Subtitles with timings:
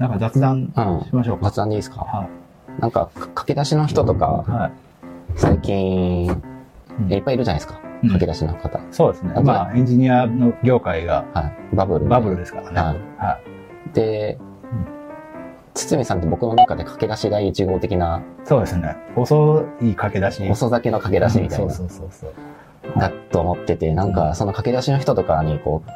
[0.00, 1.04] なんか雑談うん。
[1.04, 1.44] しましょうか。
[1.50, 2.00] 雑談でいいですか？
[2.00, 2.28] は
[2.80, 4.72] なんか、か駆け出しの人とかい。、はい。
[5.36, 6.30] 最近、
[6.98, 7.80] うんいっぱいいるじゃないですか。
[8.02, 8.80] うん駆け出しの方。
[8.90, 9.32] そうですね。
[9.36, 11.42] あまあ、エンジニアの業界がは
[11.72, 11.76] い。
[11.76, 12.06] バブル。
[12.08, 12.80] バブルですからね。
[12.80, 13.92] はいはい。
[13.94, 14.42] でう
[14.74, 14.86] ん、
[15.74, 18.96] 堤さんって僕の中で駆け出し第一号的な、そうですね。
[19.16, 20.48] 遅い駆け出し。
[20.50, 22.30] 遅酒の駆け出しみたいな、そうそうそう
[22.92, 22.98] そう。
[22.98, 25.90] だと思ってて、なんか、その駆け出しの人とかに、こう、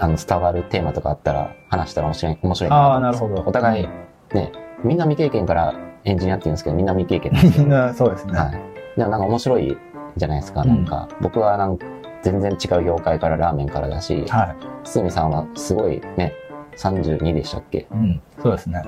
[0.00, 3.42] あの、伝わるテーマとかあったら、話したら面白い、面白いああ、ななるほど。
[3.46, 3.88] お互い、
[4.34, 4.50] ね、
[4.82, 5.74] みんな未経験から
[6.04, 7.76] エンジニアって言うんですけど、みんな未経験なんですみんよ。
[7.78, 8.38] な そうですね。
[8.38, 8.52] はい。
[8.96, 9.76] でもなんか面白い
[10.16, 10.62] じゃないですか。
[10.62, 11.86] うんなんか、僕はなんか、
[12.22, 14.56] 全然違う業界からラーメンからだし、はい。
[14.84, 16.32] 堤さんはすごいね、
[16.76, 17.86] 32でしたっけ？
[17.90, 18.20] うん。
[18.42, 18.82] そうですね。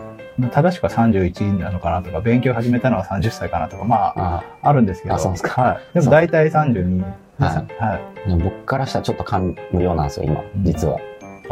[0.51, 5.15] 正しくは31なのかなとか、勉強始めたのは30歳かなとか、まあ、ああるんですけど。
[5.15, 5.95] あそうですかはい。
[5.95, 7.05] でも大体32で
[7.37, 7.43] す。
[7.43, 8.01] はいはい。
[8.43, 10.99] 僕からしたらちょっと感無量なんですよ、今、実は。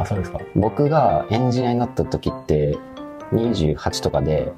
[0.01, 0.41] あ、そうですか。
[0.57, 2.77] 僕がエンジニアになった時って、
[3.33, 4.53] 28とかで、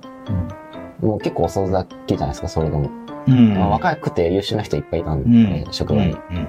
[1.01, 2.91] もう結構遅咲きじゃないですか、それでも。
[3.27, 3.55] うん。
[3.55, 5.31] まあ若くて優秀な人いっぱいいたんうで、
[5.69, 5.73] ん。
[5.73, 6.13] 職場に。
[6.13, 6.49] うん。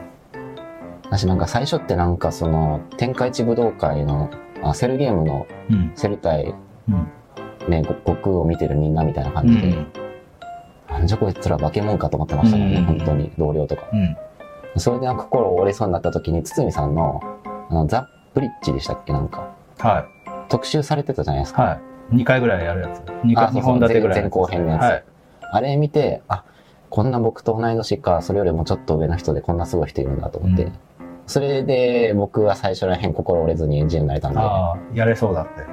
[1.05, 4.29] 私なんか最初ってなんかその、天下一武道会の、
[4.63, 5.91] あセルゲームのうん。
[5.95, 6.53] セル対、
[6.89, 7.07] うん。
[7.69, 9.87] ね、ご悟空を見てるみんなみたいなう感じで、ん。
[10.89, 13.83] なんじゃこいつら化け物かと思ってましたもんね、うん本当に、同僚とか。
[13.91, 14.15] うん。
[14.79, 17.21] それでなんか心折れそうになった時に、堤さんの、
[17.69, 19.13] あの、ザ・ブリッジでしたっけ？
[19.13, 20.05] なんか、は
[20.49, 21.53] 特集されてたじゃないですい。
[21.55, 21.63] か。
[21.63, 21.79] は
[22.11, 22.15] い。
[22.15, 22.99] 2回ぐらいやるやつ。
[22.99, 24.15] 2回、あそうそう2本立てぐらい。
[24.15, 25.03] 前前後編のやつはい。
[25.51, 26.43] あれ見て、あ、
[26.89, 30.63] こんな僕と同い年か、それよりもちょっと上の人でこんなすごい人いるんだと思って。
[30.63, 30.73] うん
[31.25, 35.61] それで僕は最初らへん心折れずにエンジニアになれたんで、はああ、やれそうだって。
[35.61, 35.63] い。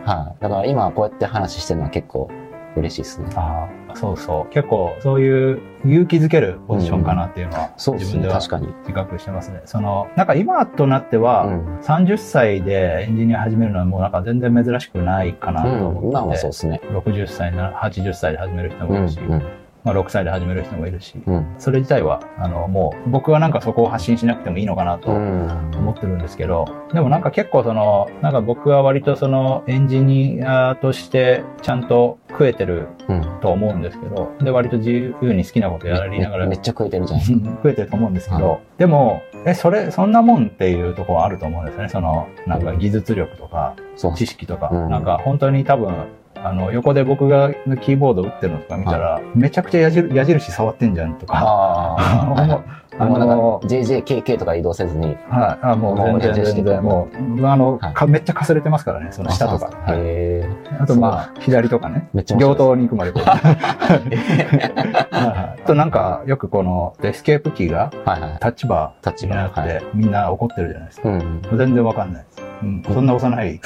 [0.41, 2.31] だから今こうやって話してるのは結構
[2.77, 3.29] 嬉しいですね。
[3.35, 4.53] ああ、そうそう。
[4.53, 8.69] 結構、そういう勇気づけるポジションかなっていうのは、そうですね、自分では確かに。
[8.83, 9.63] 自覚してますね。
[9.65, 11.79] その、なんか今となっては、うん。
[11.81, 16.81] 30歳でエンジニア始めるのはもうなんか全然珍しくないかなとうん、思今ってて、はそうですね。
[16.93, 19.43] 60歳な、80歳で始める人うん、うもいるし、ん、
[19.85, 21.55] まあ6歳で始める人もいるし、うん。
[21.59, 25.71] それ自体は、あの、もう僕はなんかそこを発信しなくてもいいのかなとうん。
[25.77, 33.21] 思ってるんですけど、でもなんか結構その、なんか僕は割とそのエンジニアとしてちゃんと食えてるうん。
[33.41, 37.47] と思うんですけど、で、割と自由に好きなことやりながらめめっちゃ食えてるじゃないですか。
[37.63, 41.89] 食えてると思うんですけど、はでも、え、それ、そんなもんっていうところはあると思うんですよね。
[41.89, 43.75] その、なんか技術力とか。
[44.17, 45.95] 知識とか、うんなんか本当に多分、
[46.43, 47.53] あの、横で僕が
[47.83, 51.97] キーボード打ってるのとか見たら、めちゃくちゃ矢印矢印触ってんじゃんとか、あ
[52.99, 53.07] あ。
[53.07, 55.17] のか、JJKK とか移動せずに。
[55.29, 57.09] はい、あもうもう全然全然、も
[57.39, 59.71] う、あの、はいかめっちゃかすれてますからね、その下とか。
[59.87, 60.49] あはいへ
[60.81, 62.09] あとまあ、左とかね。
[62.15, 63.23] ーめっちゃ面白行い頭に行くまでこう。
[65.11, 68.37] あとなんか、よくこの、エスケープキーがはいはい。
[68.41, 71.09] タッチバーになって、みんな怒ってるじゃないですか。
[71.09, 71.43] うん。
[71.57, 72.25] 全然わかんない。
[72.63, 73.61] うん、そんな押さない。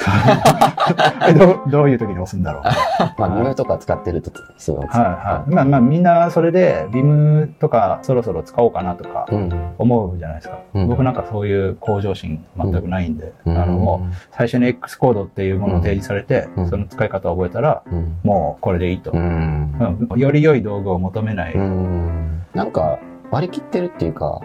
[1.27, 2.63] え どうどういう時に押すんだろう。
[3.19, 4.87] まあ、ビムとか使ってると、すごい。
[4.87, 5.51] はいはい。
[5.53, 9.51] まあまあみんなそれで、ビムとかそろそろ使おうかなとかうん。
[9.77, 10.59] 思うじゃないですか。
[10.73, 13.57] うん僕なんかそういう向上心全くないんで、うん。
[13.57, 18.17] あのもう最初に X コードっていうものを提示されて、うんその使い方を覚えたら、うん。
[18.23, 19.11] もうこれでいいと。
[19.11, 20.07] うん。
[20.09, 21.53] うんより良い道具を求めない。
[21.53, 22.41] うん。
[22.53, 22.99] なんか、
[23.31, 24.39] 割り切ってるっていうか、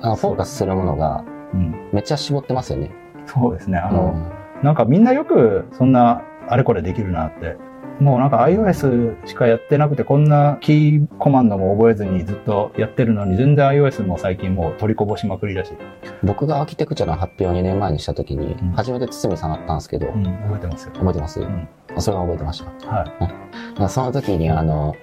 [0.00, 2.90] あのフォーカスするものがうんめっちゃ絞ってますよね。
[3.32, 3.78] そうですね。
[3.78, 4.32] ああの、
[4.62, 7.56] なんかみんなよくそんなあれこれできるなって。
[8.00, 15.72] もうなんか iOS しかやってなくてこんなキーコマンドも覚えずにずっとやってるのに全然 iOS も最近もう取りこぼしまくりだし。
[16.24, 20.92] 僕がアーキテクチャの発表を2年前にした時にうん、初めて堤さんあったんですけど、うん、覚えてますよ。
[20.94, 21.40] 覚えてます？
[21.40, 21.68] ん
[21.98, 22.88] それは覚えてました。
[22.88, 23.04] は
[23.78, 24.96] まあその時に、あの、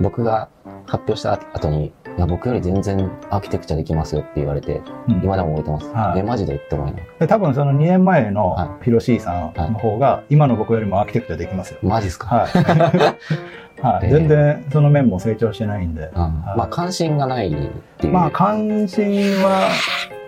[0.00, 0.48] 僕が
[0.86, 4.76] 発表した後に、いや、僕より全然アーキテクチャできますよって言われて、い。
[4.76, 5.86] うん今でも覚えてます。
[5.88, 11.78] はいえ、マジでって思いなが多分その2年前のはピロシーさんの方が今の僕よりもアーキテクチャできますよ。
[11.82, 12.50] マジっすか、はい。
[13.82, 16.10] はい、えー全然その面も成長してないんで。
[16.14, 17.56] うんまあ、関心がないっ
[17.98, 18.12] ていう。
[18.12, 19.68] まあ関心は、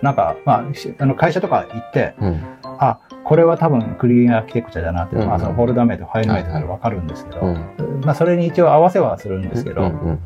[0.03, 2.41] なんか、まあし、あの会社とか行って、うん。
[2.63, 7.57] あ、これは多分クリーンアーキテクチャだなって、うんまあそのフォルダ名とファイル名とかでわかるんですけど、うん。
[8.05, 10.19] まあそれに一応合わせはするんですけど、うんうん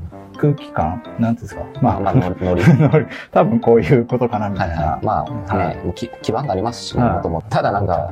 [0.43, 3.07] 空気感、なんですか、まあ、まあ、の ノリ。
[3.31, 4.75] 多分こういうことかなみたいな。
[4.75, 5.05] はいはい。
[5.05, 7.49] まあ、はね、き基盤がありますしね、はいもともと。
[7.49, 8.11] ただなんか、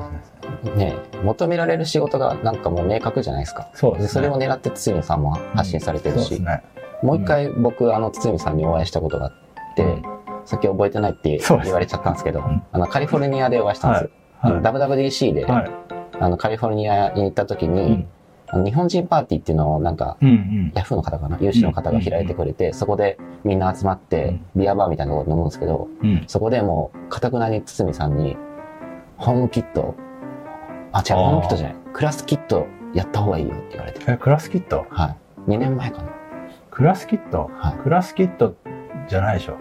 [0.77, 0.95] ね、
[1.25, 3.69] 求められる仕事がなんかもう明確じゃないですか。
[3.75, 4.07] そうですね。
[4.07, 6.63] でそれを狙って堤さんも発信されてるし、そうですね。
[7.03, 9.33] もう一回僕、あの、堤さんにお会いしたことがあっ
[9.75, 10.03] て、うん
[10.47, 14.11] さっき覚えてないって言われちゃったんですけど、うんあの、カリフォルニアでお会いしたんですよ。
[14.11, 15.71] はいあの WWDC で、はい。
[16.19, 18.09] あの、カリフォルニアに行った時に、うん。
[18.53, 20.73] あの日本人パーティーっていうのをなんか、うんうん。
[20.75, 21.39] ヤフーの方かな？
[21.41, 26.25] 有志の方が開いてくれて、そこでみんな集まって、ビアバーみたいなところで飲むんですけど、うん。
[26.27, 28.37] そこでもう、かたくなに堤さんに、
[29.17, 29.95] ホームキット、
[30.93, 34.01] あ、違う、ホームキットじゃない、クラスキットやった方がいいよって言われて。
[34.09, 34.85] え、クラスキット？
[34.91, 35.51] はい。
[35.51, 36.09] 2年前かな。
[36.71, 37.51] クラスキット？
[37.55, 37.79] はい。
[37.79, 38.57] クラスキット
[39.09, 39.57] じゃないでしょ。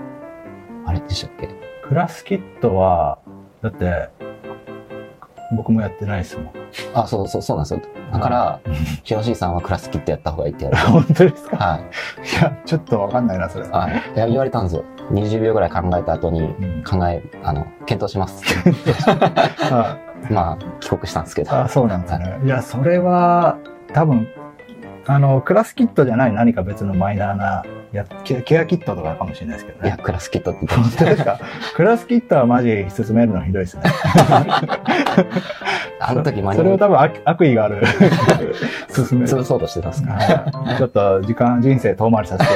[0.86, 1.50] あれでしたっけ？
[1.88, 3.20] クラスキットは、
[3.62, 4.10] だって、
[5.56, 6.52] 僕もやってないですもん。
[6.94, 7.82] あ、そうそう、そうなんですよ。
[8.14, 8.60] だから、
[9.04, 10.78] ヒロシーさんはクラスキットやった方がいいって言わ。
[10.78, 11.58] 本当ですか？
[11.58, 11.80] はい。
[11.80, 13.68] いや、ちょっとわかんないな、それ。
[13.68, 13.94] はい。
[14.16, 14.84] いや、言われたんですよ。
[15.12, 16.46] 20秒ぐらい考えた後に、う
[16.80, 18.44] ん考え、あの、検討します
[20.30, 21.52] まあ、帰国したんですけど。
[21.56, 22.40] あ、そうなんですね。
[22.44, 23.58] いや、それは、
[23.94, 24.28] 多分、
[25.10, 30.04] あの、クラスキットじゃない何か別のマイナーな、やケケアキットとかかもしれないですけどいや、ね。
[30.04, 31.40] クラスキットって言ってですか？
[31.76, 33.84] クラスキットはマジ進めるのひどいですね。
[33.84, 33.90] た。
[36.12, 37.82] あの時間それをに多分悪悪意がある。
[38.90, 39.32] 進める。
[39.34, 42.54] 潰そうとしてたんですかはいちょっと時間、人生遠回りさせて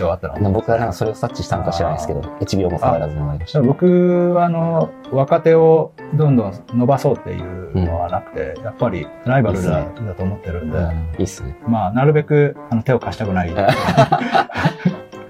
[0.00, 0.50] っていう意図があったの？
[0.52, 3.60] 僕はなんかそれを察知したのか知らないですけど、1秒も下がらずに終わりました。
[3.62, 11.56] 僕はあの若手をどんどん伸ばそうっていうのはなくて、やっぱりライバルだだと思ってるんで、うんいいっすね。
[11.66, 13.50] まあなるべくあの手を貸したくない。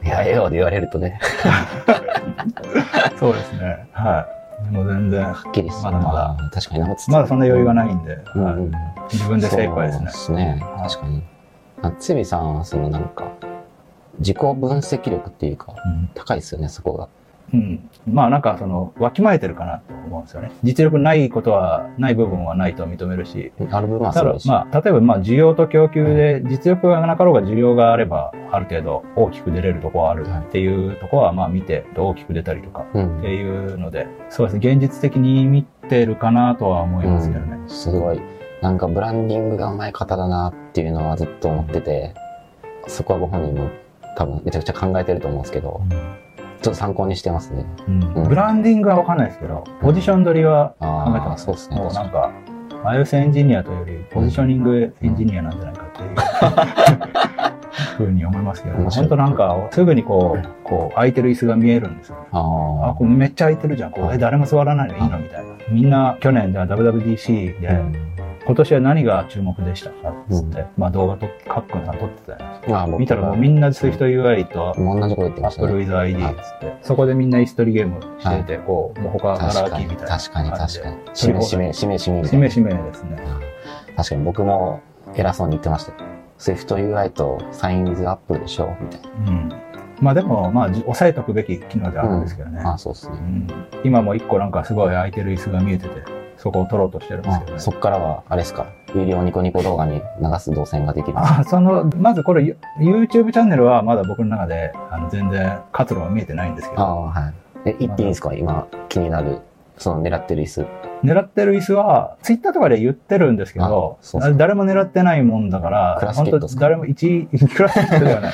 [0.03, 1.21] いや、笑顔で言われるとね、
[3.19, 3.87] そうですね。
[3.93, 4.27] は
[4.67, 4.73] い。
[4.73, 6.97] でも全然、はっきりすまだまだ確かにまだ
[7.27, 8.73] そんな余裕がないんで、はいうんうん
[9.13, 10.43] 自分で精一杯ですねそうで。
[10.43, 10.63] すね。
[10.79, 11.23] 確かに。
[11.83, 13.25] あつびさんはそのなんか、
[14.21, 17.09] 自己分析力っていうか、うん高いですよね、そこが。
[17.53, 17.91] うん。
[18.07, 20.53] まあなんかその、わきまえてるかなと思うんですよね。
[20.63, 24.49] 実力ないことは、ない部分はないと認めるし、ある部分はただすごいし。
[24.49, 37.59] まあ、例えばまあ需要と供給で実力がなかろうが需要があればある程度大きく出れるとこはあるっていうとこはまあ見て大きく出たりとかうんっていうのでそうですね現実的に見てるかなとは思いますけどね。
[37.67, 38.21] すごい。
[38.63, 42.15] なんかブランディングがうまい方だなっていうのはずっと思ってて、
[42.87, 43.71] そこはご本人も
[44.17, 45.81] 多分めちゃくちゃ考えてると思うんですけど、
[46.63, 47.65] ちょっと参考にしてますね。
[47.89, 51.77] うんうんブランディングはわかんないですけどポジション取りは考えてますそうですね。
[51.77, 56.15] もう確かになんか iOS エンジニアというよりポジショニングエンジニアなんじゃないかっていう
[57.97, 62.23] ふうに思いますけど、本当なんかすぐにこうこう空いてる椅子が見えるんですよね。
[62.33, 63.91] あ、あこれめっちゃ空いてるじゃん。
[63.91, 65.51] これはい誰も座らないのいいのみたいな。
[65.71, 67.81] みんな去年じゃあ WWDC で、あ。
[68.51, 72.71] 今年は何が注目でしたかっつって、まあ動画と、カックンさん撮ってたじゃないですか。
[72.73, 75.69] まあ僕見たらもうみんな SwiftUI と同じこと言ってましたね。
[75.69, 80.19] Apple with ID っつって、そこでみんな椅子取りゲームしてて、こう、もう他ガラ空きみたいな。
[80.19, 80.97] 確かに、確かに。
[81.15, 82.25] しめしめ、しめしめ。
[82.27, 83.23] しめしめですね。
[83.97, 84.81] 確かに僕も
[85.15, 85.99] 偉そうに言ってましたよ。
[86.41, 89.53] SwiftUI と Sign with Apple でしょみたいうん。
[90.01, 92.65] まあでも、まあ、じ押さえとくべき機能であるんですけどね。
[92.65, 92.75] な。
[92.75, 93.17] あそうですね。
[93.17, 93.47] うん
[93.85, 97.57] 今も一個なんかすごい空いてる椅子が見えてて、そこを取ろうとしてるんですけどね。
[97.57, 98.67] あそっからは、あれですか？
[98.95, 101.19] 有料ニコニコ動画に流す動線ができる。
[101.19, 107.35] あその、まずこれ、ユ YouTube チャンネルはまだ僕の中で、あの、全然活路が見えてないんですけど、ああ、はい。
[107.67, 108.33] え、言っていいんですか？
[108.33, 109.41] 今、気になる、
[109.77, 110.67] その狙ってる椅子。
[111.05, 113.99] 狙ってる椅子は、ツイッターとかで言ってるんですけど
[114.37, 118.33] 誰も狙ってないもんだから、本当誰も1、クラスケットではない。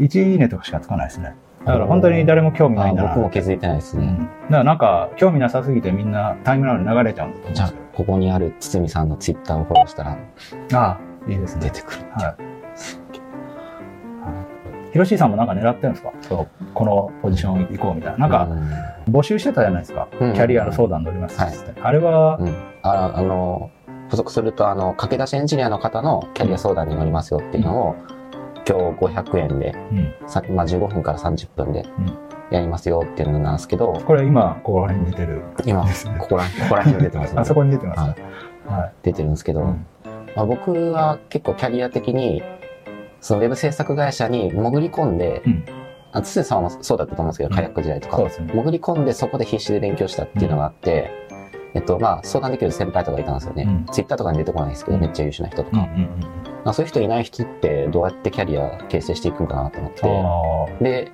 [0.00, 1.34] 1いいねとかしかつかないですね。
[1.64, 3.08] だから本当に誰も興味ないあんだな。
[3.10, 4.04] 僕も気づいてないですね。
[4.04, 4.18] うん。
[4.18, 10.18] だからなんか、興味なさすぎてみんなタイムラインに流れちゃうんだと思うんじゃあですけ、ここにある堤さんのツイッターをフォローしたら
[10.70, 10.78] ど。
[10.78, 11.62] ああ、いいですね。
[11.64, 12.00] 出てくる。
[12.10, 12.34] はい。
[14.92, 16.12] ヒロシーさんもなんか狙ってるんですか？
[16.20, 18.18] そう、このポジション行こうみたいな。
[18.18, 18.48] なんか、
[19.08, 20.06] 募集してたじゃないですか。
[20.10, 21.80] キうんャリアの相談乗りますって。
[21.80, 22.36] あれは？
[22.38, 22.48] う、ん、
[22.82, 23.70] ああの、
[24.10, 27.96] 補足すると、あの、駆け出しエンジニアの方のキャリア相談に乗りますよっていうのを、
[28.68, 30.28] 今日500円で、うん。
[30.28, 31.84] さまあ、15分から30分でん
[32.50, 35.42] やりますよっていうのなんですけど、これ今、ここら辺に出てる。
[35.64, 35.84] 今、
[36.18, 38.14] ここら、ここら辺に出てますね あそこに出てますはね。
[38.66, 38.92] はい。
[39.02, 39.86] 出てるんですけど、うん
[40.36, 42.42] まあ、僕は結構キャリア的に、
[43.20, 45.64] そのウェブ制作会社に潜り込んで、うん
[46.14, 48.28] あつつさんはそうだったと思うんですけど、うんカヤック時代とか、ね。
[48.28, 51.10] 潜り込んでそこで必死で勉強したっていうのがあって、
[51.72, 53.64] えっと、まあ、相談できる先輩とかいたんですよね。
[53.66, 55.78] うんツイッターとかに出てこないですけど、うんめっちゃ優秀な人とか。
[55.78, 56.51] うんうんうん。
[56.64, 60.84] まあ、そういう人いない人ってどうやってキャリア形成していくんかなと思って。
[60.84, 61.12] で、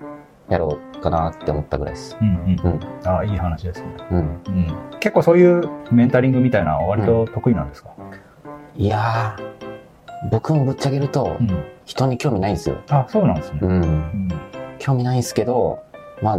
[0.49, 2.17] やろうかなって思ったぐらいです。
[2.21, 2.81] うんうんうん。
[3.09, 3.87] ああ、いい話ですね。
[4.11, 4.19] うん。
[4.19, 4.67] うん。
[5.01, 7.91] 結構そういうメンタリングみたいな割と得意なんですか？
[8.75, 11.65] いやー、僕もぶっちゃけるとう、ん。
[11.85, 12.77] 人に興味ないんですよ。
[12.91, 13.61] あ、そうなんですね。
[13.63, 13.71] うん。
[13.71, 14.29] うん。
[14.79, 15.79] 興味ないんですけど、
[16.23, 16.39] まあ、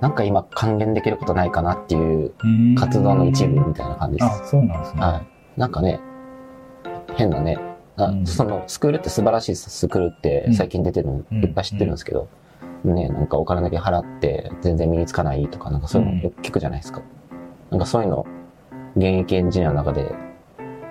[0.00, 4.42] なんか今関連できることないかなっていううん活動の一部みたいな感じです。
[4.42, 5.00] あ、そうなんですね。
[5.00, 5.22] は
[5.56, 5.60] い。
[5.60, 6.00] なんかね、
[7.14, 7.58] 変なね、
[8.04, 12.28] あうんそのスクールって素晴らしいスクールって最近出てるのうんいっぱい知ってるんですけど、
[12.84, 17.00] ね、なんかお金だけ払って全然身につかないとか、なんかそういうのよく聞くじゃないですか。
[17.70, 18.26] なんかそういうの、
[18.96, 20.12] 現役エンジニアの中で、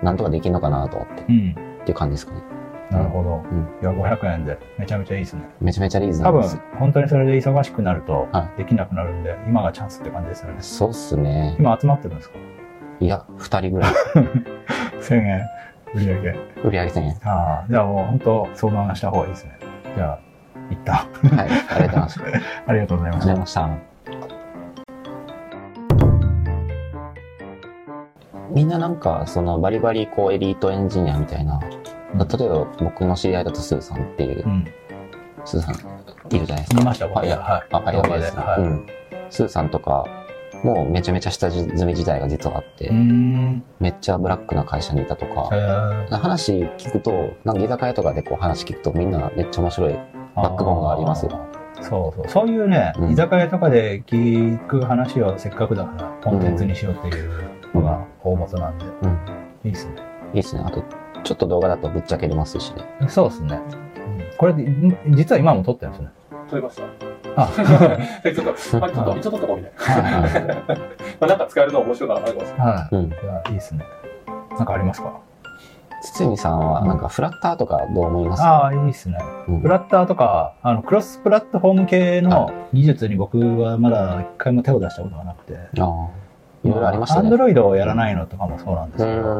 [0.02, 1.54] なんとかできるのかなと思って、っうん。
[1.84, 2.42] ていう感じですかね。
[2.90, 3.36] なるほど。
[3.36, 5.42] うんいや、500円でめちゃめちゃいいですね。
[5.60, 6.42] めちゃめちゃリーズナ多分
[6.78, 10.56] 本当にそれで忙しくなるとは、できなくなるんで、今がチャンスって感じですよね。
[10.60, 11.54] そうっすね。
[11.58, 12.36] 今集まってるんですか？
[13.00, 13.92] いや、二人ぐらい。
[15.00, 15.40] 1000円。
[15.94, 16.30] 売り上げ。
[16.64, 17.16] 売り上げ1000円。
[17.24, 19.58] ああ、じゃあもう本当相談した方がいいですね。
[19.94, 20.18] じゃあ、
[20.70, 21.48] 一旦、はい。
[21.70, 22.20] ありがとうございます。
[22.66, 23.36] ありがとうございましたござい。
[23.36, 23.68] ました。
[28.50, 34.66] みんななんか、そのバリバリこうエリートエンジニアみたいな、例えば僕の知り合いだとスーさんっていうう、ん。
[35.44, 35.74] スーさん
[36.34, 36.80] いるじゃないですか。
[36.80, 38.36] 見ました、僕はい、はあ、はい、動画でです。
[38.36, 38.86] はいうん。
[39.30, 40.04] スーさんとか、
[40.62, 42.90] もうめちゃめちゃ下積み時代が実はあって。
[42.90, 45.50] めっちゃブラックな会社にいたとか
[46.10, 49.98] 話聞くと、なんか居酒屋とかでこう話聞くとみんなめっちゃ面白い。
[50.34, 51.38] バックボーンがありますよ
[51.80, 52.28] そうそう。
[52.28, 57.30] そういうね、うん居酒屋とかで聞く話をせっかくだからコンテンツにしようっていう
[57.74, 59.18] のが大元なんで、うん。
[59.64, 59.94] いいっすね。
[60.34, 60.62] いいですね。
[60.64, 60.82] あと、
[61.22, 63.08] ちょっと動画だとぶっちゃけれますしね。
[63.08, 63.60] そうですね。
[64.38, 66.08] これ、ん実は今も撮ってるんですね。
[66.48, 67.11] 撮りました。
[67.36, 67.48] あ、
[68.24, 70.10] えちょっと、まあ、ちょっと、一応撮っとこうみたいな。
[70.20, 70.76] はいま
[71.20, 72.54] あ、なんか使えるの面白いかな、あります。
[72.58, 72.94] はい。
[72.96, 73.04] うん。
[73.06, 73.84] いや、いいっすね。
[74.56, 75.12] なんかありますか？
[76.02, 79.18] 堤さんはなんかフラッターとかどう思いますああ、いいっすね。
[79.48, 85.54] うんフラッターとか、あの、クロスプラットフォーム系の技術に僕はまだ一回も手を出したことがなくて。
[85.54, 86.08] ああ。
[86.64, 87.26] いろいろありましたね。
[87.26, 89.30] アンドロイドをやらないのとかもそうなんですうけど。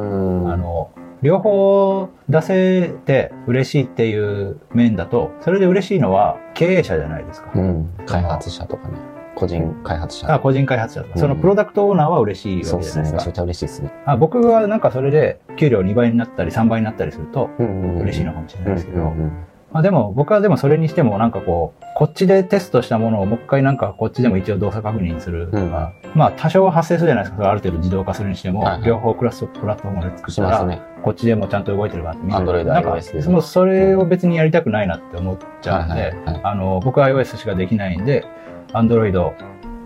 [0.52, 0.90] あの、
[1.22, 7.52] 両方出せて嬉しいっていう面だと、それで嬉しいのは経営者じゃないですか。
[7.54, 7.90] うん。
[8.06, 8.94] 開発者とかね。
[9.34, 10.32] 個人開発者。
[10.32, 13.04] あ個人開発者そのプロダクトオーナーは嬉しいわそうですね。
[13.04, 13.16] けじゃないですか。
[13.16, 13.92] めちゃめちゃ嬉しいですね。
[14.04, 18.02] あ僕はなんかそれで給料2倍になったり3倍になったりするとうんうんうん。
[18.02, 27.50] 嬉しいのかもしれうなんいですけど、うんうんまあでも僕はでもそれにしてもなんかこう、こっちでテストしたものをもう一回なんかこっちでも一応動作確認するとか、まあ多少発生するじゃないですか。
[27.50, 30.82] ある程度自動化するにしても、はいはい両方クラスプラットフォームで作ったら、しますね。
[31.02, 38.24] こっちでもちゃんと動いてるかって見てなんかそのそれを別にやりたくないなって思っちゃうんで、あの、僕は iOS しかできないんで、
[38.72, 39.32] Android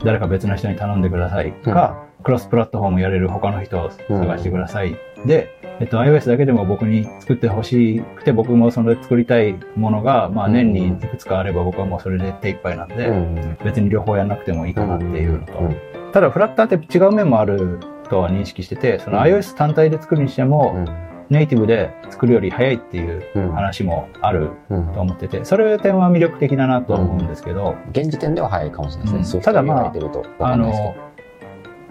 [0.04, 4.96] 誰か別の人に頼んでくださいか、クロスプラットフォームやれる他の人を探してください。
[5.24, 5.48] で、
[5.80, 13.58] えっと、iOS だけでも僕に作ってほしくて、僕もそれで作りたいものが、まあ年にいくつかあれば僕はもうそれで手一杯なんで、うん。
[13.64, 15.76] 別に両方やんなくてもいいかなっていうのと、うん。
[16.12, 19.24] ただフラッターって違う面もあるとは認識してて、そのうん。
[19.24, 29.42] iOS 単体で作るにしても、うんネイティブで作るより早いっていううん話もあるうんと思ってて、それ点は魅力的だなと思うんですけど、現時点では早いかもしれないですね。
[29.42, 29.92] ただまあ
[30.40, 30.94] あの、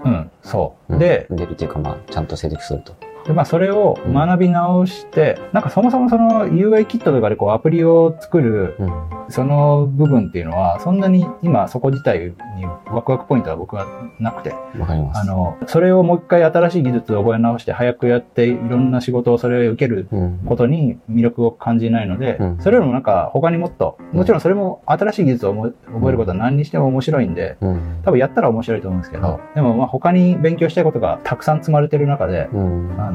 [0.04, 0.94] うん、そう。
[0.94, 1.00] ど。
[1.00, 2.96] で、うん出るっていうかまあ、ちゃんと成熟すると。
[3.26, 8.92] でまあ、それを学び直して、なんかそもそもその UI キットとかでこうアプリを作るうん。
[9.28, 13.88] その部分っていうのは、そんなに今そこ自体にワクワクポイントは僕は
[14.20, 15.22] なくて、わかります。
[15.22, 20.40] あの、それをもう一回新しい技術を覚え直して早くやっていろんな仕事をそれを受けるうん。
[20.46, 28.02] ことに魅力を感じないので、うんそれよりもなんか他にもっと、もちろんそれも新しい技術を覚えることは何にしても面白いんで、うん。
[28.04, 32.96] 多分やったら面白いと思うんですけど、はでもまあ他に勉強したいことがたくさん積まれてる中で、うん。
[33.00, 33.15] あの、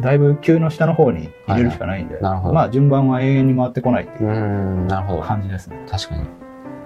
[0.00, 2.54] だいぶ急の下の方に入れるしかないんで、なるほど。
[2.54, 4.88] まあ順番は永遠に回ってこないっていう。
[5.22, 5.78] 感じですね。
[5.88, 6.24] 確かに。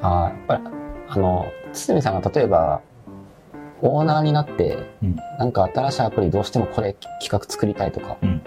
[0.03, 0.63] ああ、やっぱり、
[1.09, 2.81] あの、堤さんが例えば、
[3.83, 8.43] オーナーになって、うんなんか新しいアプリどうしてもこれ企画作りたいとか、うん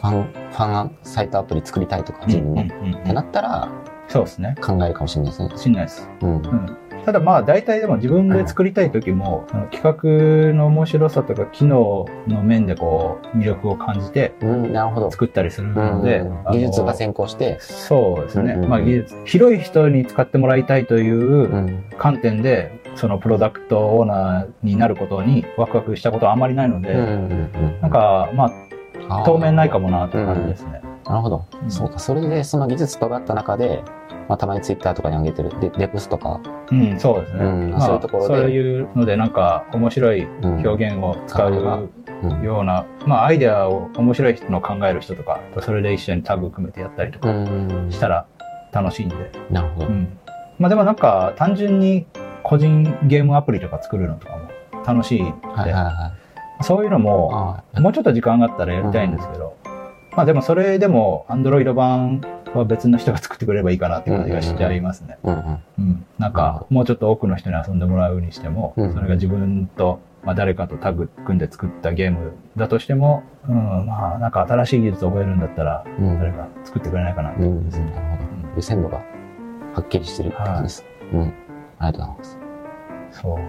[0.00, 3.68] ファン、ファンサイトアプリ作りたいとか、自分ね、うんうんうんってなったら
[4.08, 4.54] そうですね。
[4.62, 5.50] 考えるかもしれないですね。
[5.56, 6.08] しんないです。
[6.22, 6.36] うん。
[6.36, 15.10] うんただまあ大体でも自分で作りたい時も、その企画の面白さとか機能の面でこう魅力を感じてうん、なるほど。
[15.12, 18.54] 作ったりするので、うんあの技術が先行して、そうですね。
[18.54, 21.84] うんうんうんまあ技術、広い人に使ってもらいたいといううん。
[21.96, 27.06] 観点で、そのプロダクトオーナーになることにワクワクしたことはあまりないので、うんうんう
[27.68, 27.80] ん。
[27.82, 28.46] なんかま
[29.08, 30.82] あ当面ないかもなという感じですね。
[31.08, 31.44] なるほど。
[31.62, 31.98] うんそうか。
[31.98, 33.82] それでその技術尖った中で、
[34.28, 37.44] まあ、たまにツイッターとかに上げてる、でレプスとか、うん、そうですね。
[37.44, 41.88] うんまあそういうところでそういうのでなんか面白いうん表現を使う
[42.42, 47.88] ような、まあアイデアを面白い人の考える人とかとそれで一緒にタグ組めてやったりとうかん。
[47.90, 48.26] したら
[48.72, 49.16] 楽しいんで。
[49.50, 49.90] なるほどう。
[49.90, 50.18] ん。
[50.58, 52.06] まあでもなんか単純に
[52.42, 54.48] 個人ゲームアプリとか作るのとかも
[54.84, 56.12] 楽しいんで、はいはいは
[56.60, 56.64] い。
[56.64, 59.56] そういうのもあもうちょっと時間があったらやりたいんですけど、
[60.16, 62.22] まあでもそれでも Android 版
[62.54, 65.18] は別の人が作ってくれればいいかなって感じがしちゃいますね。
[65.22, 65.62] うんうん。
[65.78, 66.06] うん。
[66.18, 76.18] なんかもうちょっと多くの人に遊んでもらうにしても、うんそれが自分と、まあ、誰かとタッグ組んで作ったゲームだとしても、うん、まあなんか新しい技術を覚えるんだったらうん。
[76.18, 77.58] 誰か作ってくれないかなってうん。
[77.60, 77.90] 感じですね。
[77.90, 78.56] なるほど。
[78.56, 79.04] 優先度がは
[79.82, 80.84] っきりしてるって感じです。
[81.12, 81.20] うん。
[81.78, 82.38] ありがとうございます。
[83.20, 83.40] そう。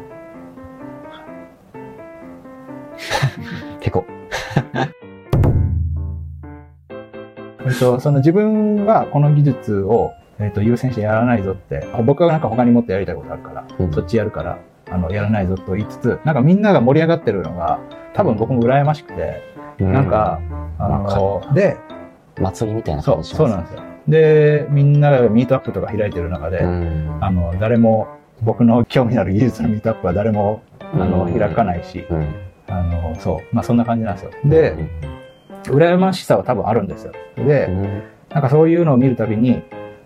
[3.80, 4.06] てこ。
[7.68, 13.94] えっと、その自分はこの技術を、えっと、優先してやらないぞって、僕はなんか他にもっとやりたいことあるから、うん。
[13.94, 14.60] そっちやるから、
[14.90, 17.80] あの、やらないぞと言いつつ、なんかみんなが盛り上がってるのが、
[18.14, 19.42] 多分僕も羨ましくて、
[19.80, 20.40] なんか、
[20.80, 21.78] あの、で、
[22.40, 23.82] 祭りみたいなそう、感じしますそうなんですよ。
[24.08, 27.18] で、みんながミートアップとか開いてる中で、うん。
[27.20, 28.08] あの、誰も、
[28.42, 31.38] 僕の興味のある技術のミートアップは誰も、あの、うん。
[31.38, 32.36] 開かないし、うん。
[32.68, 34.32] あの、そう、まあそんな感じなんですよ。
[34.46, 34.76] で、
[35.72, 37.14] 羨ましさは多分あるんですよ。
[37.38, 39.64] で、うんなんかそういうのを見るたびに、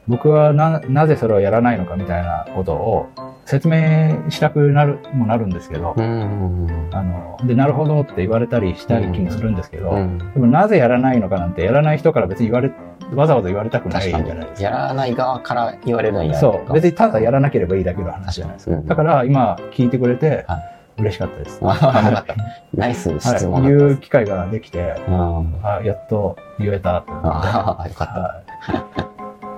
[0.08, 3.10] 僕はな、なぜそれをやらないのかみたいなことを
[3.46, 12.72] 説明したくなる、もなるんですけど、うんあの、で、なるほどって言われたりしたい気もするんですけど、うんでもなぜやらないのかなんて、やらない人から別に言われ、
[13.15, 14.20] わざわざ言われたくないじゃ。
[14.20, 14.62] ないですか。
[14.62, 16.74] やらない側から言われるのは嫌そう。
[16.74, 18.75] 別にただやらなければいいだけの話じゃないですか。
[18.75, 20.60] うんだから今聞いてくれては、
[21.01, 21.62] 嬉しかったです。
[22.74, 23.48] ナイス質い。
[23.48, 24.96] 問だ言うっ機会ができて、
[25.63, 28.03] あやっと言えたよかった。
[28.12, 29.12] は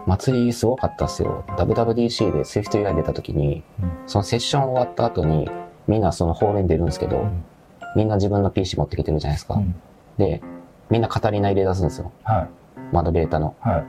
[0.06, 1.44] 祭りすごかったっすよ。
[1.58, 5.50] WWDC で SwiftUI 出た時に、うんそのセッション終わった後に、
[5.88, 7.44] みんなそのホールに出るんですけど、うん
[7.96, 9.54] みんな自分の PC 持ってきてるじゃないですか。
[9.56, 9.76] うん
[10.18, 10.42] で、
[10.90, 12.12] みんなカタリナ入れ出すんですよ。
[12.24, 12.48] はい。
[12.92, 13.56] 窓ベータの。
[13.60, 13.84] は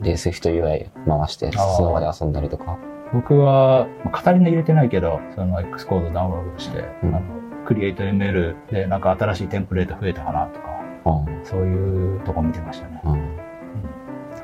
[0.00, 0.04] い。
[0.04, 2.76] で、SwiftUI 回して、その場で遊んだりとか。
[3.12, 7.22] 僕は、まあカタリナ入れてないけど、その X コードダウンロードして、うんあの、
[7.66, 10.66] クリエイト ML でなんか新しいテンプレート増えたかなとか、
[11.26, 13.00] うんそういうとこ見てましたね。
[13.04, 13.36] うん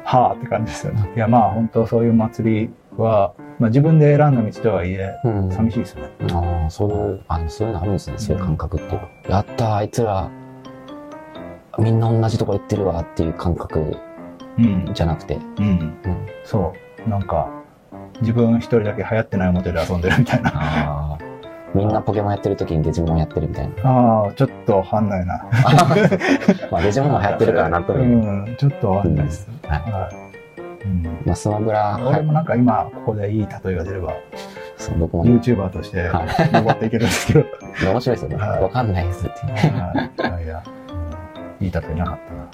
[0.04, 1.10] はあって感じですよね。
[1.16, 6.02] いや、まあ本当そういう祭りは、まあ自分で選んだ道とはいえ、うん寂しいですね。
[6.32, 8.18] ああ、そういう、あの、そういうのあるんですね。
[8.18, 9.08] そういう感覚っていうか。
[9.28, 10.30] やったー、あいつら、
[11.78, 13.96] みんな同じとこ行ってるわっていう感覚
[14.58, 14.90] うん。
[14.94, 15.36] じゃなくて。
[15.58, 15.64] うん。
[15.64, 15.68] う
[16.08, 16.26] ん。
[16.44, 16.72] そ
[17.06, 17.10] う。
[17.10, 17.48] なんか、
[18.20, 21.18] 自分一人だけ流行ってない表で遊んでるみたいな。
[21.74, 23.90] みんなポケモンやってる時にデジモンやってるみたいな。
[23.90, 25.44] ああ、ちょっとわかんないな。
[26.70, 28.06] まあ、デジモンも流行ってるからなんとうなく。
[28.06, 29.48] ん、ちょっとわかんないです。
[29.66, 29.92] はい。
[29.92, 30.26] はい。
[30.86, 32.04] うんまあ、スマブラ、はい。
[32.04, 34.14] 俺もなんか今、ここでいい例えが出れば、
[34.78, 37.44] そう僕もね、YouTuber としては登っていけるんですけど。
[37.92, 38.36] 面白いですよね。
[38.36, 40.22] はいわかんないですって。
[40.22, 40.62] はいいや、
[41.60, 42.48] うんいい例えなかったな。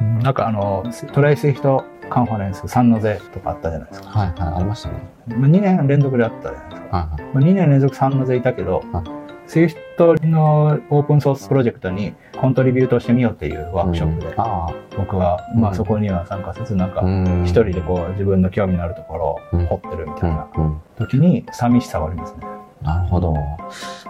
[0.00, 0.18] うん。
[0.20, 1.32] なんかあの、 try!
[1.32, 4.08] Swift カンファレンス San Jose とかあったじゃないですか。
[4.08, 4.94] はいはい、ありましたね。
[5.28, 6.96] 2年連続であったじゃないですか。
[6.96, 7.34] はいはい。
[7.34, 9.04] まあ2年連続 San Jose いたけどはい、
[9.46, 17.04] Swift のオープンソースプロジェクトに contribute してみようっていうワークショップで、あ僕は、うんまあそこには参加せず、なんかあ。
[17.04, 17.44] うん。
[17.44, 19.14] 一人でこう自分の興味のあるとこ
[19.52, 20.80] ろを掘ってるみたうんいなうん。
[20.96, 22.40] 時に寂しさはありますね。
[22.82, 23.34] なるほど。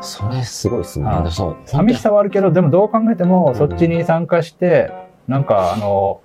[0.01, 1.09] それすごいですね。
[1.65, 4.93] 寂しさはあるけど、でもどう考えてもんそっちに参加して、
[5.29, 6.21] なんかあの、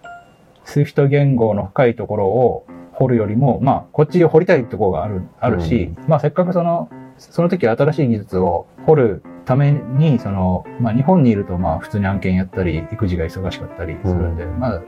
[0.70, 14.82] Swift 言語の深いところを掘るよりも、まあこっちを掘りたいところがある、あるし、まあせっかくその、その時新しい技術を掘るために、その、まあ日本にいるとまあ普通に案件やったり、育児が忙しかったりするんで、まあ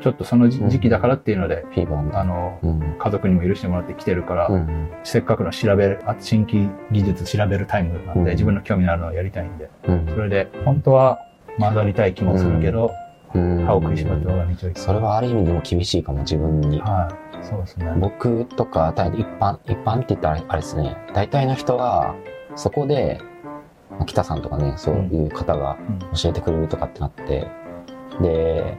[0.00, 2.32] ちょっとその時時期だからっていうので、フィーバーみたいな。
[2.32, 2.96] あの、うん。
[2.96, 4.88] 家族にも許してもらって来てるから、うん。
[5.02, 11.18] せっかくの調べる、あ新規技術調べるタイムなんで、うん自分の興味のあるのをやりたいんで、うんそれで、本当は
[11.58, 13.03] 混ざりたい気もするけど、うん。
[13.34, 14.70] 歯を食いしばって我が道を。
[14.74, 16.80] それはある意味でも厳しいかも、自分に。
[16.80, 17.08] は
[17.42, 17.44] い。
[17.44, 17.92] そうですね。
[17.98, 22.14] 僕とか、た一般、一般って言ったらあれですね、大体の人が、
[22.56, 23.20] そこで、
[23.90, 27.46] まあ北さんとかね、そういう方がうん教えてくれるとかってなって、
[28.20, 28.78] で、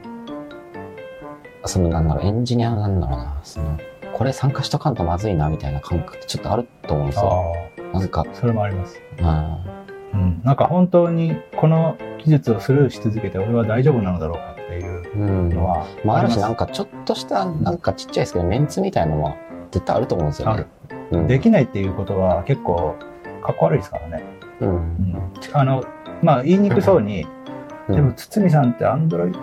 [1.64, 3.78] そのなんだろう、エンジニアなんだろうな、その、
[4.14, 7.52] これ参加しとかんとまずいな、みたいな感覚ってちょっとあると思うんですよ。
[7.94, 9.00] あなんか、あ、それもあります。
[9.18, 9.75] うん。
[10.16, 10.40] うん。
[10.44, 15.48] なんか本当にこの技術をスルーし続けて俺は大丈夫なのだろうかっていううん。
[15.50, 19.36] のはまあ、あるし、ますなんかちょっとした、なんかちっちゃいですけど、メンツみたいなのは
[19.70, 20.54] 絶対あると思うんですよね。
[20.54, 20.66] ある。
[21.12, 21.26] うん。
[21.26, 22.96] できないっていうことは結構
[23.42, 24.24] かっこ悪いですからね。
[24.60, 24.68] うん。
[24.68, 25.32] うん。
[25.52, 25.84] あの、
[26.22, 27.26] まあ言いにくそうに、
[27.88, 29.38] うんでも、堤さんってアンドロイド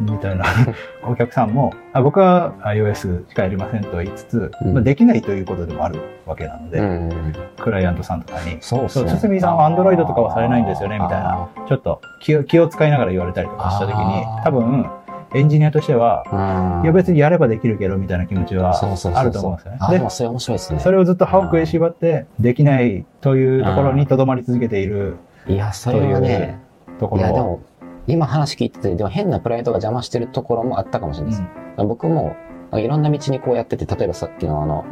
[0.00, 0.44] みたいな
[1.06, 7.34] お客さんも、あ僕は iOS しかやりませんと言いつつ、うんまあ、できないということでもあるわけなので、うん。
[7.58, 8.88] クライアントさんとかに、そう。
[8.88, 14.86] そう堤さんは Android とかはされないんですよねみたいなちょっと気を気を使いながら言われたりとかしたときに多分、
[15.34, 16.80] エンジニアとしては。
[16.84, 19.78] いや別にやればできるけどみたいな気持ちはそうそうそうそうあると思うんですよね。
[19.80, 20.80] あ、ででも、それ面白いですね。
[20.80, 25.16] それをずっと歯を食いしばって、できないというところにとどまり続けている
[25.48, 26.58] いや、それはね、
[26.98, 27.60] とこいや、でも、
[28.06, 31.44] 今話聞いてて、でも変なプライドが邪魔してるところもあったかもしれないです。
[31.84, 32.36] 僕も、
[32.74, 34.84] いろんな道にこうやってて、例えばさっきのあの、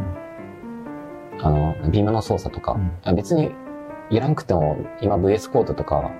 [1.40, 3.16] あの、ビームの操作とか、うん。
[3.16, 3.50] 別に
[4.10, 6.10] いらんくても、今 VS コードとか、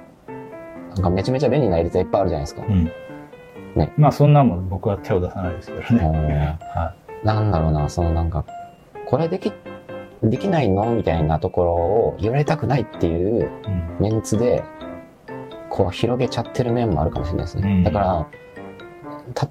[0.94, 2.62] なんかめちゃめちゃ便利なエディターいっぱいあるじゃないですか。
[2.68, 2.85] うん。
[3.74, 3.92] ね。
[3.96, 6.04] まあそんなもん僕は手を出さないですけどね。
[6.04, 6.78] うん。
[6.80, 8.44] はなんだろうな、そのなんか、
[9.07, 9.52] これでき、
[10.22, 10.92] できないの？
[10.92, 13.96] みたいなところを言われたくないっていういうん。
[14.00, 14.62] メンツで、
[15.76, 17.68] こう広げちゃってる面もあるかもしれないですね。
[17.68, 18.26] うんだから、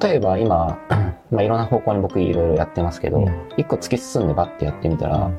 [0.07, 0.79] 例えば今、
[1.31, 5.29] まあいろんな方向に僕いろいろやってますけど、うん一個突き進んでバッてやってみたら、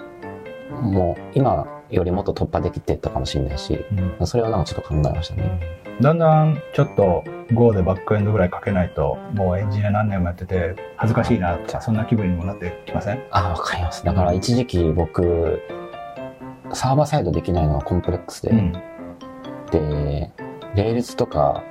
[0.83, 3.83] もう今よりもっと突破できてたかもしれないし、
[4.20, 5.59] うんそれをなんかちょっと考えましたね。
[6.03, 13.23] だんだんちょっと Go でバックエンドぐらい書けないと、もうエンジニア何年もやってて恥ずかしいなって、そんな気分にもなってきません？
[13.31, 14.05] あ、わかります。
[14.05, 15.62] だから一時期僕、
[16.75, 18.73] サーバーサイドできないのはコンプレックスで、うん。
[19.70, 20.31] で、
[20.75, 21.63] Rails とか、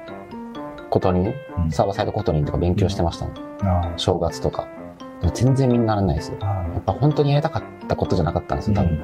[0.89, 3.31] Kotlin、うんサーバーサイド Kotlin とか勉強してましたね。
[3.61, 4.67] あ正月とか。
[5.21, 6.37] でも全然みんなならないですや
[6.77, 8.99] っぱ本当にやりたかったことじゃなかったんですよ、多分。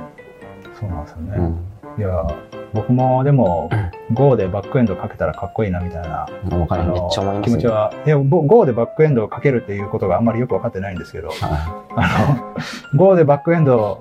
[0.79, 1.37] そうなんですよね。
[1.37, 2.01] うん。
[2.01, 2.27] いや、
[2.73, 3.69] 僕もでも、
[4.13, 6.83] Go でバックエンドかけたらかっこいいなみたいな、わかる。
[6.83, 7.51] あのめっちゃ思いますね。
[7.51, 12.55] 気持ちは、いや、Go でバックエンドをかけるっていうことがあんまりよくわかってないんですけど、はあの、
[12.97, 13.99] Go でバックエンドを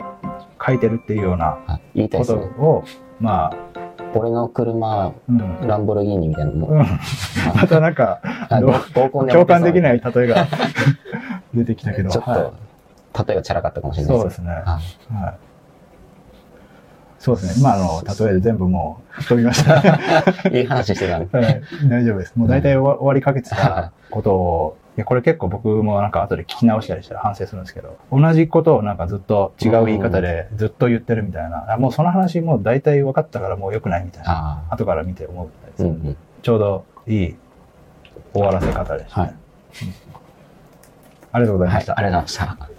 [0.65, 2.35] 書いてるっていうようないはい言いたいこと。
[2.35, 2.85] を、
[3.21, 5.67] まあ、俺の車、うん。
[5.67, 6.79] ランボルギーニみたいなのも、うん、
[7.55, 8.21] またなんか、
[8.95, 9.83] 共感できい。
[9.83, 10.47] ない例えが
[11.55, 12.53] 出てきたけど、ちょっと、は
[13.27, 14.51] 例えがチャラかったかもしいれないそうですね。
[14.51, 15.35] はいはい。
[17.19, 17.69] そうですね。
[17.69, 19.83] 今の例えで全部もう飛びました。
[20.51, 21.39] いい話してたんで。
[21.39, 22.33] はい、大丈夫です。
[22.37, 34.65] もう大体終わりかけてたことを、いや、これ結構僕もなんか後で聞き直したりしたら反省するんですけど、同じことをなんかずっと違う言い方でずっと言ってるみたいな、あもうその話もう大体分かったからもう良くないみたいな。
[34.71, 36.17] 後から見て思うみたいです、うんうん。
[36.43, 37.37] ちょうどいい
[38.33, 39.35] 終わらせ方でした、ねはい
[39.87, 39.95] うん
[41.31, 41.99] ありがとうございまはい、した。
[41.99, 42.78] ありがとうございました。